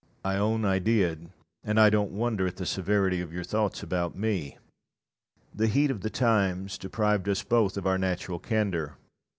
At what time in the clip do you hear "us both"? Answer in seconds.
7.29-7.77